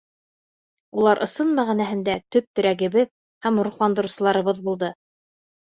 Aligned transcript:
Улар 1.01 1.21
ысын 1.25 1.51
мәғәнәһендә 1.59 2.17
төп 2.37 2.49
терәгебеҙ 2.61 3.15
һәм 3.47 3.65
рухландырыусыларыбыҙ 3.71 4.67
булды. 4.71 4.95